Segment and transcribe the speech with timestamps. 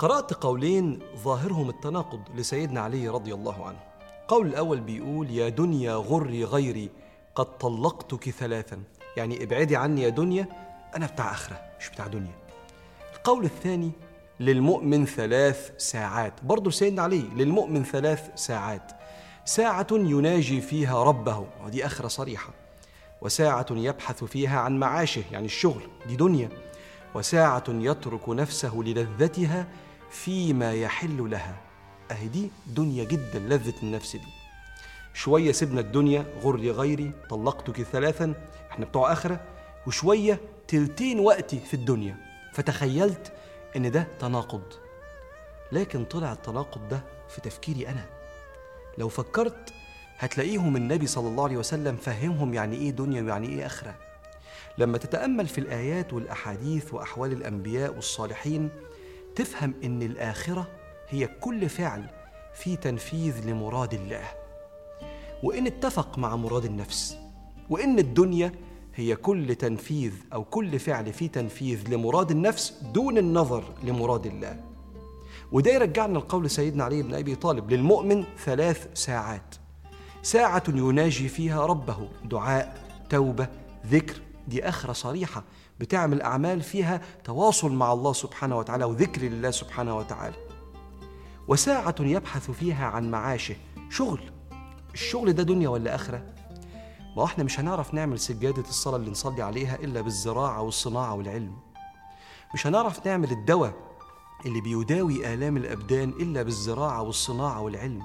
[0.00, 3.78] قرأت قولين ظاهرهم التناقض لسيدنا علي رضي الله عنه.
[4.22, 6.90] القول الأول بيقول يا دنيا غري غيري
[7.34, 8.82] قد طلقتك ثلاثا.
[9.16, 10.48] يعني ابعدي عني يا دنيا
[10.96, 12.34] أنا بتاع آخرة مش بتاع دنيا.
[13.16, 13.90] القول الثاني
[14.40, 16.32] للمؤمن ثلاث ساعات.
[16.42, 18.92] برضه سيدنا علي للمؤمن ثلاث ساعات.
[19.44, 22.50] ساعة يناجي فيها ربه ودي آخرة صريحة.
[23.22, 26.48] وساعة يبحث فيها عن معاشه يعني الشغل دي دنيا.
[27.14, 29.66] وساعة يترك نفسه للذتها
[30.10, 31.56] فيما يحل لها.
[32.10, 34.28] أهي دي دنيا جدا لذة النفس دي.
[35.14, 38.34] شوية سيبنا الدنيا غري غيري طلقتك ثلاثا
[38.70, 39.40] إحنا بتوع آخرة.
[39.86, 42.16] وشوية تلتين وقتي في الدنيا.
[42.52, 43.32] فتخيلت
[43.76, 44.62] إن ده تناقض.
[45.72, 48.04] لكن طلع التناقض ده في تفكيري أنا.
[48.98, 49.72] لو فكرت
[50.18, 53.94] هتلاقيهم النبي صلى الله عليه وسلم فهمهم يعني إيه دنيا ويعني إيه آخرة.
[54.78, 58.70] لما تتأمل في الآيات والأحاديث وأحوال الأنبياء والصالحين
[59.36, 60.68] تفهم إن الآخرة
[61.08, 62.06] هي كل فعل
[62.54, 64.24] في تنفيذ لمراد الله.
[65.42, 67.16] وإن اتفق مع مراد النفس
[67.70, 68.52] وإن الدنيا
[68.94, 74.60] هي كل تنفيذ أو كل فعل في تنفيذ لمراد النفس دون النظر لمراد الله.
[75.52, 79.54] وده يرجعنا لقول سيدنا علي بن أبي طالب للمؤمن ثلاث ساعات.
[80.22, 82.78] ساعة يناجي فيها ربه دعاء
[83.10, 83.48] توبة
[83.86, 85.42] ذكر دي اخره صريحة
[85.80, 90.36] بتعمل أعمال فيها تواصل مع الله سبحانه وتعالى وذكر لله سبحانه وتعالى.
[91.48, 93.56] وساعة يبحث فيها عن معاشه.
[93.90, 94.20] شغل.
[94.94, 96.22] الشغل ده دنيا ولا أخرة؟
[97.16, 101.56] ما إحنا مش هنعرف نعمل سجادة الصلاة اللي نصلي عليها إلا بالزراعة والصناعة والعلم.
[102.54, 103.74] مش هنعرف نعمل الدواء
[104.46, 108.02] اللي بيداوي آلام الأبدان إلا بالزراعة والصناعة والعلم.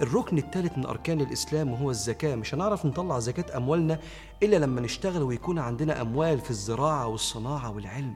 [0.00, 2.34] الركن الثالث من أركان الإسلام وهو الزكاة.
[2.34, 3.98] مش هنعرف نطلع زكاة أموالنا
[4.42, 8.14] إلا لما نشتغل ويكون عندنا أموال في الزراعة والصناعة والعلم.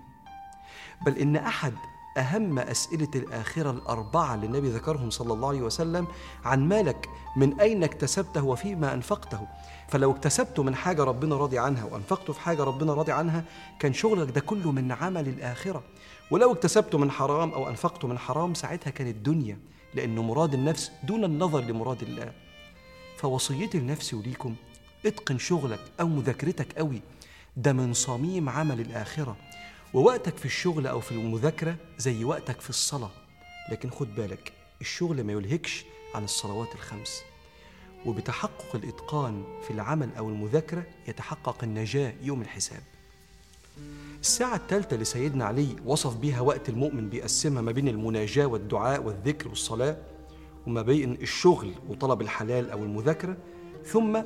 [1.06, 1.72] بل إن أحد
[2.18, 6.06] أهم أسئلة الآخرة الأربعة اللي النبي ذكرهم صلى الله عليه وسلم
[6.44, 9.40] عن مالك من أين اكتسبته وفيما أنفقته؟
[9.88, 13.44] فلو اكتسبته من حاجة ربنا راضي عنها وأنفقته في حاجة ربنا راضي عنها
[13.78, 15.82] كان شغلك ده كله من عمل الآخرة.
[16.30, 19.58] ولو اكتسبته من حرام أو أنفقته من حرام ساعتها كانت دنيا.
[19.96, 22.32] لأنه مراد النفس دون النظر لمراد الله.
[23.16, 24.54] فوصيتي لنفسي وليكم
[25.06, 27.00] اتقن شغلك أو مذاكرتك قوي.
[27.56, 29.36] ده من صميم عمل الآخرة.
[29.94, 33.10] ووقتك في الشغل أو في المذاكرة زي وقتك في الصلاة.
[33.70, 35.84] لكن خد بالك الشغل ما يلهكش
[36.14, 37.22] عن الصلوات الخمس.
[38.06, 42.82] وبتحقق الإتقان في العمل أو المذاكرة يتحقق النجاة يوم الحساب.
[44.20, 49.96] الساعة الثالثة لسيدنا علي وصف بها وقت المؤمن بيقسمها ما بين المناجاة والدعاء والذكر والصلاة
[50.66, 53.36] وما بين الشغل وطلب الحلال أو المذاكرة
[53.84, 54.16] ثم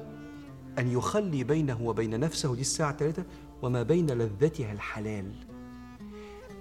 [0.78, 3.24] أن يخلي بينه وبين نفسه دي الساعة الثالثة
[3.62, 5.32] وما بين لذتها الحلال.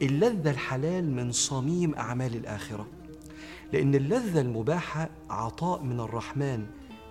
[0.01, 2.87] اللذة الحلال من صميم أعمال الآخرة
[3.73, 6.65] لأن اللذة المباحة عطاء من الرحمن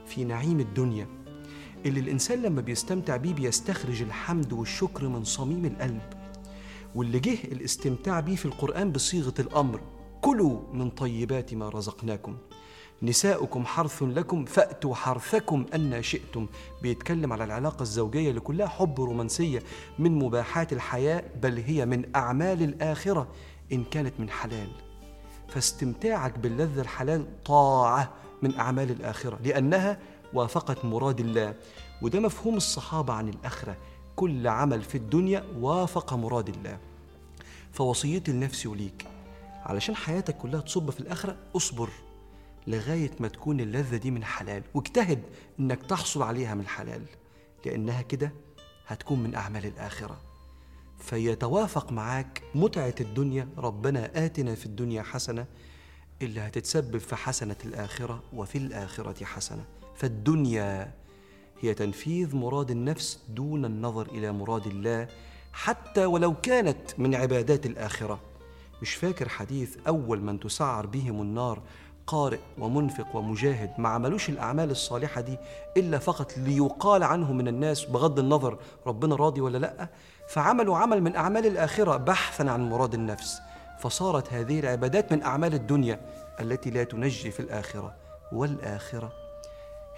[0.07, 1.07] في نعيم الدنيا.
[1.89, 6.01] اللي الإنسان لما بيستمتع بيه بيستخرج الحمد والشكر من صميم القلب.
[6.95, 9.81] واللي جه الاستمتاع بيه في القرآن بصيغة الأمر
[10.21, 12.37] كلوا من طيبات ما رزقناكم.
[13.03, 16.47] نساؤكم حرث لكم فأتوا حرثكم أن شئتم.
[16.83, 19.63] بيتكلم على العلاقة الزوجية اللي كلها حب رومانسية
[19.99, 23.29] من مباحات الحياة بل هي من أعمال الآخرة
[23.73, 24.69] إن كانت من حلال.
[25.49, 28.13] فاستمتاعك باللذة الحلال طاعة
[28.43, 29.99] من أعمال الآخرة لأنها
[30.33, 31.55] وافقت مراد الله.
[32.03, 33.77] وده مفهوم الصحابة عن الآخرة.
[34.17, 36.79] كل عمل في الدنيا وافق مراد الله.
[37.73, 39.07] فوصيتي لنفسي وليك
[39.63, 41.89] علشان حياتك كلها تصب في الآخرة اصبر
[42.67, 44.63] لغاية ما تكون اللذة دي من حلال.
[44.75, 45.23] واجتهد
[45.61, 47.03] إنك تحصل عليها من حلال
[47.67, 48.33] لأنها كده
[48.87, 50.21] هتكون من أعمال الآخرة.
[50.99, 53.49] فيتوافق معاك متعة الدنيا.
[53.59, 55.47] ربنا آتنا في الدنيا حسنة
[56.23, 59.65] اللي هتتسبب في حسنة الآخرة وفي الآخرة حسنة.
[59.99, 60.93] فالدنيا
[61.61, 65.09] هي تنفيذ مراد النفس دون النظر إلى مراد الله
[65.53, 68.21] حتى ولو كانت من عبادات الآخرة.
[68.83, 71.63] مش فاكر حديث أول من تسعر بهم النار
[72.07, 75.39] قارئ ومنفق ومجاهد ما عملوش الأعمال الصالحة دي
[75.77, 79.89] إلا فقط ليقال عنه من الناس بغض النظر ربنا راضي ولا لأ.
[80.29, 83.41] فعملوا عمل من أعمال الآخرة بحثا عن مراد النفس.
[83.81, 86.01] فصارت هذه العبادات من أعمال الدنيا
[86.41, 87.95] التي لا تنجي في الآخرة
[88.33, 89.28] والآخرة.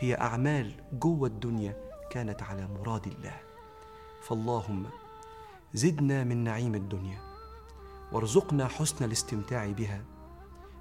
[0.01, 1.77] هي أعمال جوة الدنيا
[2.11, 3.37] كانت على مراد الله.
[4.23, 4.87] فاللهم
[5.75, 7.19] زدنا من نعيم الدنيا
[8.13, 10.05] وارزقنا حسن الاستمتاع بها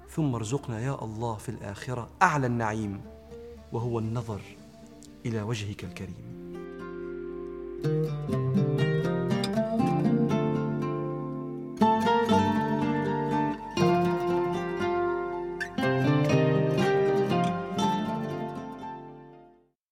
[0.08, 3.00] ثم ارزقنا يا الله في الآخرة أعلى النعيم
[3.72, 4.40] وهو النظر
[5.26, 6.40] إلى وجهك الكريم.
[7.82, 8.69] thank you